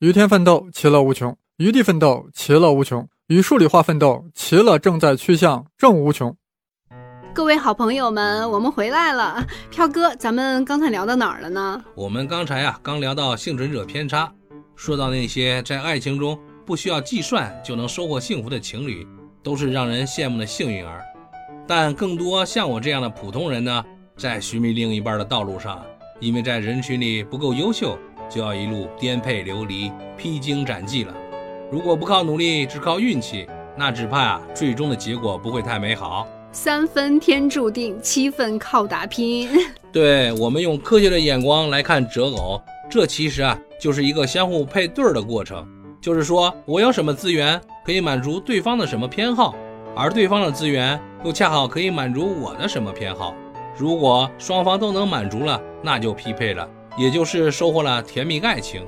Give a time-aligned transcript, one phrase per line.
[0.00, 6.34] 与天奋斗，其乐无穷；与地奋斗，其乐无穷；与数理化奋斗，其乐正在趋向正无穷。
[7.34, 9.46] 各位好朋友们，我们回来了。
[9.70, 11.84] 飘哥，咱们刚才聊到哪儿了呢？
[11.94, 14.32] 我们刚才呀，刚聊到幸存者偏差，
[14.74, 19.06] 说到那些在爱情中不需要计算就能收获幸福的情侣，
[19.42, 21.04] 都是让人羡慕的幸运儿。
[21.66, 23.84] 但更多像我这样的普通人呢，
[24.16, 25.84] 在寻觅另一半的道路上，
[26.20, 27.98] 因为在人群里不够优秀。
[28.30, 31.12] 就要一路颠沛流离、披荆斩棘了。
[31.70, 36.26] 如果不靠努力，只靠运气，那只怕啊，最终的结果不会太美好。
[36.52, 39.48] 三分天注定，七分靠打拼。
[39.92, 45.66] 对我们用科学的眼光来看择偶，这其实啊，就是一个相互配对儿的过程。
[46.00, 49.54] 就是说，我有什么资源可以满足对方的什么偏好，
[49.94, 53.34] 而对方的资源又恰好可以满足我的什么偏好。
[53.76, 56.68] 如果双方都能满足了，那就匹配了。
[56.96, 58.84] 也就是收获了甜蜜爱情，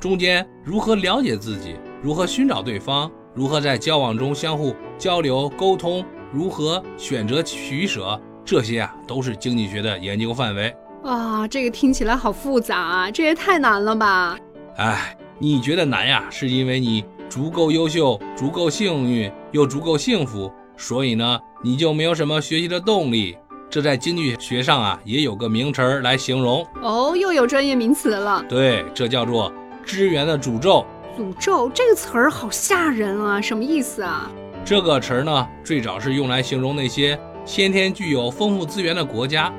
[0.00, 10.74] 中间如何了解自己，如何寻找对方，如何在交往中相互交流沟通，如何选择取舍，这些啊都是经济学的研究范围。
[11.04, 14.38] 哇，这个听起来好复杂啊，这也太难了吧？
[14.76, 16.24] 哎，你觉得难呀？
[16.30, 23.36] 是因为你足够优秀，足够幸运，又足够幸福，所以呢，你就没有什么学习的动力。
[23.72, 28.44] 这在经济学上啊，也有个名词来形容哦，又有专业名词了。
[28.46, 29.50] 对，这叫做
[29.86, 30.84] 资源的诅咒。
[31.16, 34.30] 诅咒这个词儿好吓人啊，什么意思啊？
[34.62, 39.50] 这个词儿呢，最早是用来形容那些先天具有丰富资源的国家，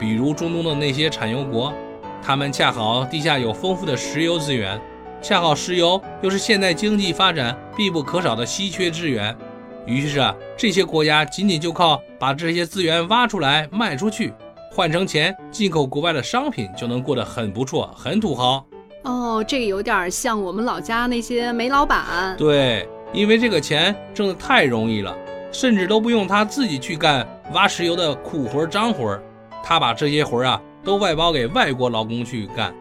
[0.00, 1.72] 比如中东的那些产油国，
[2.20, 4.80] 他们恰好地下有丰富的石油资源，
[5.22, 9.36] 恰好石油又是现代经济发展必不可少的稀缺资源。
[9.86, 14.32] 于是啊，这些国家仅仅就靠把这些资源挖出来卖出去，
[14.70, 18.64] 换成钱进口国外的商品，就能过得很不错，很土豪。
[19.02, 22.36] 哦，这个有点像我们老家那些煤老板。
[22.36, 25.16] 对，因为这个钱挣得太容易了，
[25.50, 29.18] 甚至都不用他自己去干挖石油的苦活脏活，
[29.64, 32.74] 他把这些活啊都外包给外国劳工去干，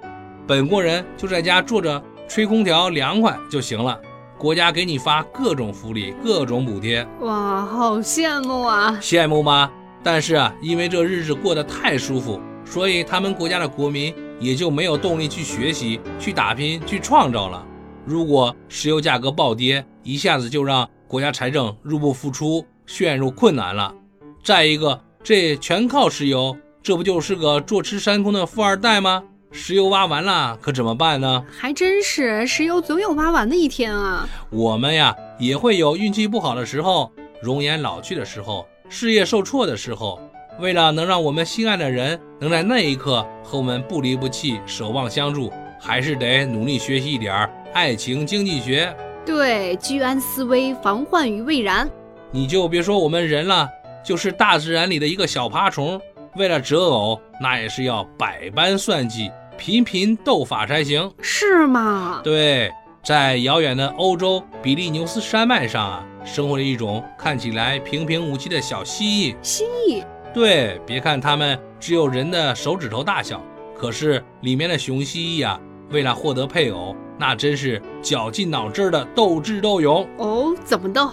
[0.45, 3.97] 本国人就在家坐着吹空调凉快就行了。
[4.39, 8.97] 国家给你发各种福利，各种补贴，哇，好羡慕啊！
[9.01, 9.69] 羡慕吗？
[10.01, 17.65] 但是啊，因为这日子过得太舒服，所以他们国家的国民也就没有动力去学习、去打拼、去创造了。
[18.05, 23.93] 如果石油价格暴跌，一下子就让国家财政入不敷出，陷入困难了。
[24.41, 29.21] 再一个，这全靠石油，这不就是个坐吃山空的富二代吗？
[29.51, 31.43] 石油挖完了，可怎么办呢？
[31.49, 34.29] 还真是，石油总有挖完的一天啊。
[34.51, 37.11] 我们呀，也会有运气不好的时候，
[37.41, 40.19] 容颜老去的时候，事业受挫的时候。
[40.59, 48.93] 为了能让我们心爱的人能在那一刻和我们不离不弃、守望相助，还是得努力学习一点爱情经济学。
[49.25, 51.89] 对，居安思危，防患于未然。
[52.29, 53.69] 你就别说我们人了，
[54.03, 55.99] 就是大自然里的一个小爬虫。
[56.35, 62.21] 为了择偶，那也是要百般算计、频频斗法才行，是吗？
[62.23, 62.71] 对，
[63.03, 69.35] 在遥远的欧洲比利牛斯山脉上啊，生活着一种看起来平平无奇的小蜥蜴。
[69.41, 70.05] 蜥蜴？
[70.33, 73.43] 对，别看它们只有人的手指头大小，
[73.77, 75.59] 可是里面的雄蜥蜴啊，
[75.89, 80.07] 为了获得配偶，那真是绞尽脑汁的斗智斗勇。
[80.15, 81.11] 哦，怎么斗？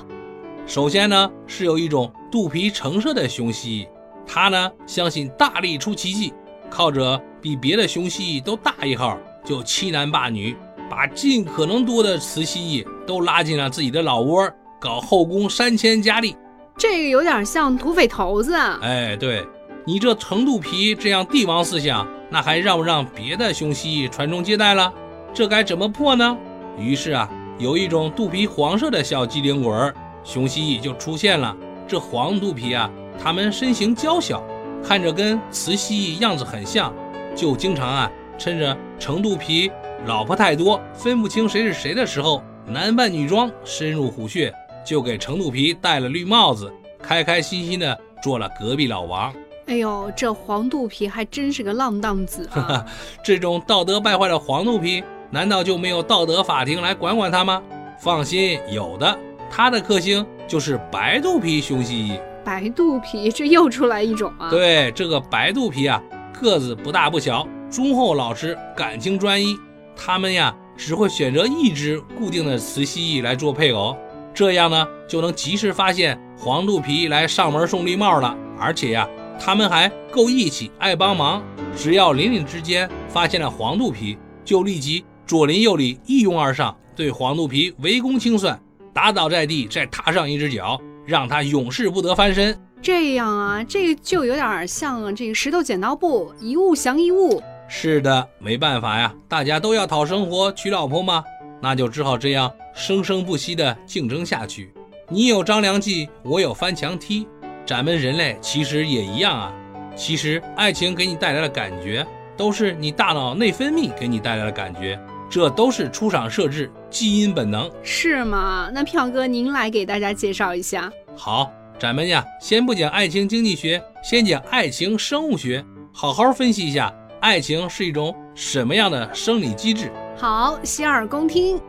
[0.69, 3.89] 首先呢，是有一种肚皮橙色的雄蜥蜴。
[4.25, 6.33] 它呢，相信大力出奇迹，
[6.71, 10.57] 靠着比别的雄蜥蜴都大一号，就欺男霸女，
[10.91, 16.35] 把尽可能多的雌蜥蜴都拉进了自己的老窝，搞后宫三千佳丽。
[16.77, 18.57] 这个有点像土匪头子。
[18.83, 19.47] 哎，对
[19.85, 24.93] 你这橙肚皮这样帝王思想，那还让不让别的雄蜥蜴传宗接代了？
[25.33, 26.37] 这该怎么破呢？
[26.77, 27.31] 于是啊，
[27.61, 31.57] 有一种肚皮黄色的小机灵鬼儿，雄蜥蜴就出现了。
[31.87, 32.91] 这黄肚皮啊。
[33.23, 34.43] 它们身形娇小，
[34.85, 36.93] 看着跟雌蜥蜴样子很像，
[37.37, 39.71] 就经常啊趁着橙肚皮
[40.07, 44.53] 老婆太多分不清谁是谁的时候，男扮女装深入虎穴，
[44.85, 46.73] 就给橙肚皮戴了绿帽子，
[47.03, 49.33] 开开心心的做了隔壁老王。
[49.67, 52.87] 哎呦，这黄肚皮还真是个浪荡子啊！
[53.23, 57.61] 这种道德败坏的黄肚皮，难道就没有道德法庭来管管他吗？
[57.99, 59.19] 放心，有的，
[59.51, 62.21] 他的克星就是白肚皮熊蜥蜴。
[62.45, 64.51] 白肚皮，这又出来一种啊！
[64.51, 66.01] 对，这个白肚皮啊，
[66.41, 69.57] 个子不大不小，忠厚老实，感情专一。
[69.97, 73.97] 他们呀，只会选择一只固定的雌蜥蜴来做配偶，
[74.35, 78.37] 这样呢，就能及时发现黄肚皮来上门送绿帽了。
[78.59, 79.09] 而且呀，
[79.41, 81.43] 他们还够义气，爱帮忙。
[81.75, 88.61] 只要邻里之间发现了黄肚皮，就立即左邻右里一拥而上，对黄肚皮围攻清算，
[88.93, 92.59] 打倒在地，再踏上一只脚，让他永世不得翻身。
[92.83, 97.43] 这样啊，这就有点像这个石头剪刀布，一物降一物。
[97.69, 101.25] 是的，没办法呀，大家都要讨生活，娶老婆嘛，
[101.61, 104.73] 那就只好这样生生不息的竞争下去。
[105.09, 107.27] 你有张良计，我有翻墙梯，
[107.67, 109.53] 咱们人类其实也一样啊。
[109.97, 112.07] 其实爱情给你带来的感觉，
[112.37, 117.69] 都是你大脑内分泌给你带来的感觉，这都是出厂设置，基因本能。
[117.83, 118.71] 是吗？
[118.73, 120.93] 那票哥您来给大家介绍一下。
[121.17, 125.63] 好，咱们呀，先不讲爱情经济学，先讲爱情生物学，
[125.93, 126.91] 好好分析一下
[127.21, 129.93] 爱情是一种什么样的生理机制。
[130.17, 131.61] 好，洗耳恭听。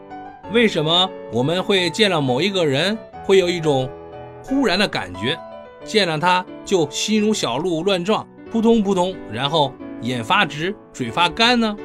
[0.54, 3.90] 为什么我们会见了某一个人，会有一种
[4.42, 5.38] 忽然的感觉？
[5.84, 11.76] 见了他就心如小鹿乱撞，扑通扑通，然后眼发直，嘴发干呢？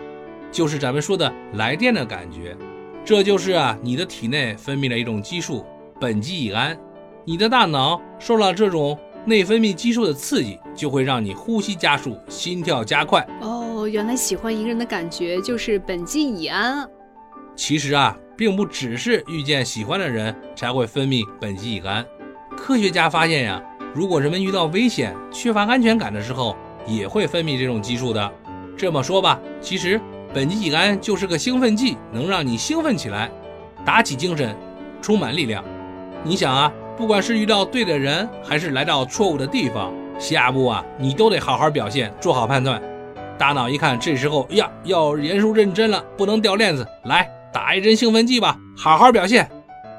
[0.52, 2.56] 就是咱们说的来电的感觉。
[3.04, 5.66] 这就是啊，你的体内分泌了一种激素
[6.00, 6.78] 苯基乙胺，
[7.24, 13.24] 你的大脑受了这种内分泌激素的刺激，就会让你呼吸加速，心跳加快。
[13.40, 16.88] 哦，原来喜欢一个人的感觉就是苯基乙胺。
[17.54, 22.04] 其实啊，并不只是遇见喜欢的人才会分泌苯基乙胺，
[22.56, 23.62] 科学家发现呀。
[23.94, 28.32] 如果人们遇到危险、缺乏安全感的时候，也会分泌这种激素的。
[28.74, 30.00] 这么说吧，其实
[30.34, 33.30] 苯基乙胺就是个兴奋剂，能让你兴奋起来，
[33.84, 34.56] 打起精神，
[35.02, 35.62] 充满力量。
[36.24, 36.72] 你想啊，
[37.02, 42.80] 不管是遇到对的人，还是来到错误的地方，下一步啊，你都得好好表现，做好判断。
[43.36, 49.50] 大脑一看，这时候呀，要严肃认真了，不能掉链子，来打一针兴奋剂吧，好好表现。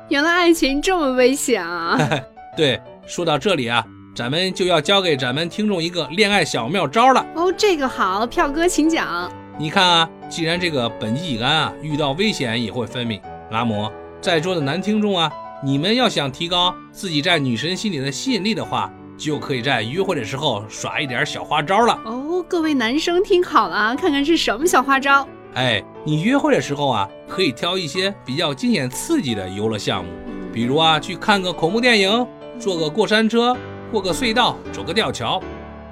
[0.08, 2.00] 原来爱情这么危险啊！
[2.56, 2.80] 对。
[3.06, 3.84] 说到这里啊，
[4.16, 7.54] 咱们就要教给咱们听众一个恋爱小妙招了哦。
[7.58, 9.30] 这个好，票哥请讲。
[9.58, 13.20] 你看啊，既然这个苯基乙胺啊遇到危险也会分泌，
[13.52, 13.92] 那么
[14.22, 15.30] 在座的男听众啊，
[15.66, 22.44] 你们要想提高自己在女神心里的吸引力的话，就可以在约会的时候耍一点小花招了哦。
[22.50, 25.26] 各位男生听好了啊，看看是什么小花招。
[25.54, 30.12] 哎，你约会的时候啊，可以挑一些比较惊险刺激的游乐项目，
[30.52, 32.28] 比如啊，去看个恐怖电影。
[32.60, 33.56] 坐个过山车，
[33.90, 35.42] 过个隧道，走个吊桥，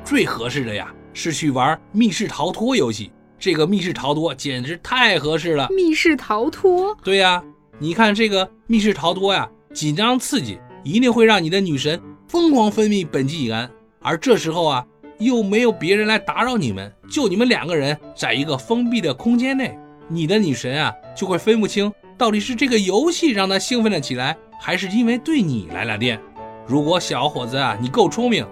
[0.03, 3.09] 最合适的呀是去玩密室逃脱游戏。
[3.39, 5.69] 这个密室逃脱简直太合适了。
[5.69, 6.95] 密室逃脱？
[7.03, 7.41] 对呀，
[7.79, 13.69] 你看这个密室逃脱呀，紧张刺激，一定会让你的女神疯狂分泌苯基乙胺。
[14.01, 14.85] 而这时候啊，
[15.19, 19.77] 又没有别人来打扰你们，就你们两个人在一个封闭的空间内，
[20.07, 26.19] 你的女神啊就会分不清到底是这个游戏让她兴奋了起来，还是因为对你来了电。
[26.67, 28.45] 如果小伙子啊，你够聪明，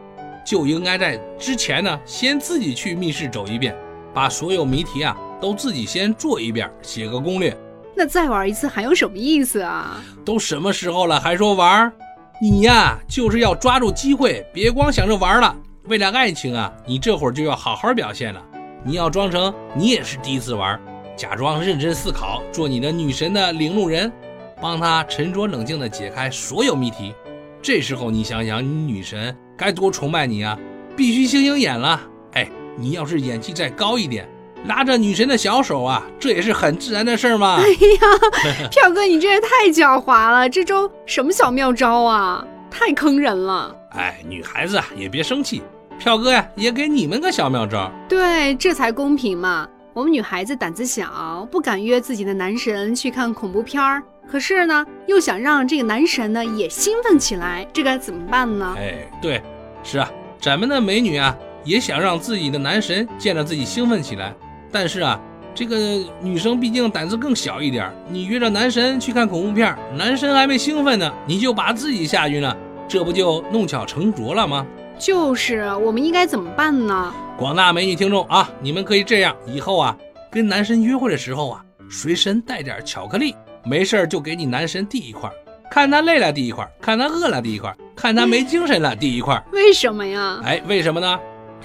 [0.45, 3.75] 就应该在之前呢，先自己去密室走一遍，
[4.13, 7.56] 把所有谜题啊都自己先做一遍，写个攻略。
[8.00, 10.01] 那再玩一次还有什么意思啊？
[10.24, 11.92] 都什么时候了，还说玩？
[12.42, 15.54] 你呀，就是要抓住机会，别光想着玩了。
[15.84, 18.42] 为了爱情啊，你这会儿就要好好表现了。
[18.86, 20.80] 你要装成你也是第一次玩，
[21.18, 24.10] 假装认真思考，做你的女神的领路人，
[24.62, 27.13] 帮她沉着冷静地解开所有谜题。
[27.62, 30.57] 这时候你想想，你女神该多崇拜你啊！
[30.96, 32.00] 必须星星眼了。
[32.31, 34.25] 哎，你要是演技再高一点，
[34.65, 37.56] 拉着女神的小手啊，这也是很自然的事儿嘛。
[37.57, 40.50] 哎呀， 票哥，你这也太狡猾了！
[40.50, 42.45] 这招什么小妙招啊？
[42.69, 43.75] 太坑人了。
[43.91, 45.63] 哎，女孩子啊，也别生气，
[45.98, 47.91] 票哥呀，也给你们个小妙招。
[48.07, 49.67] 对，这才公平嘛。
[49.93, 54.03] 我们女孩子胆子小，不敢约自己的男神去看恐怖片儿。
[54.31, 58.75] 可是呢，又想让这个男神呢也兴奋起来，这该怎么办呢？
[58.77, 59.41] 哎，对，
[59.84, 64.34] 是啊，咱们的美女啊也想让自己的男神见到自己兴奋起来。
[64.71, 65.19] 但是啊，
[65.53, 65.77] 这个
[66.21, 72.55] 女生毕竟胆子更小一点，你约着男神去看恐怖片，男神还没兴奋呢，你就把自己吓晕了，
[72.88, 74.65] 这不就弄巧成拙了吗？
[74.97, 77.13] 就是，我们应该怎么办呢？
[77.38, 79.97] 广大美女听众啊，你们可以这样，以后啊
[80.29, 83.35] 跟男神约会的时候啊，随身带点巧克力。
[83.65, 85.29] 没事就给你男神递一块，
[85.69, 89.41] 看他累了递一块，看他饿了递一块，看他没精神了递一块。
[89.51, 90.39] 为什么呀？
[90.45, 91.19] 哎，为什么呢？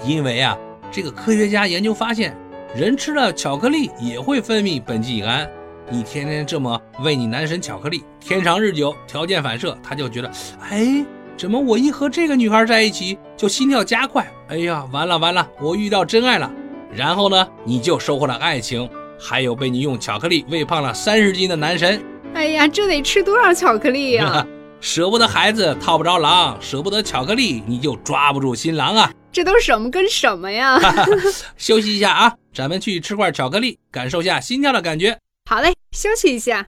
[0.04, 0.58] 因为啊，
[0.90, 2.36] 这个科学家研究发现，
[2.74, 5.48] 人吃了巧克力也会分泌苯基乙胺。
[5.88, 10.28] 你天天这么喂你男神巧克力，天长日久，条件反射，他就觉得，
[10.68, 11.04] 哎，
[11.36, 14.26] 怎么我一和这个女孩在一起就心跳加快？
[14.48, 16.50] 哎呀，完了完了，我遇到真爱了。
[16.92, 18.90] 然后呢，你就收获了爱情。
[19.20, 22.02] 还有被你用巧克力喂胖了三十斤的男神，
[22.34, 24.44] 哎呀，这得吃多少巧克力呀？
[24.80, 29.12] 舍不得孩子套不着狼，舍不得巧克力你就抓不住新郎啊！
[29.34, 30.78] 这都什么跟什么呀？
[31.58, 35.18] 休息一下啊，咱们去吃块巧克力，感受下心跳的感觉。
[35.50, 36.64] 好嘞，休息一下。